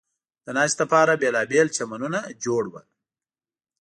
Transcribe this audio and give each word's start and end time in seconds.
د 0.45 0.47
ناستې 0.57 0.79
لپاره 0.83 1.19
بېلابېل 1.21 1.67
چمنونه 1.77 2.19
جوړ 2.43 2.63
و. 2.69 2.73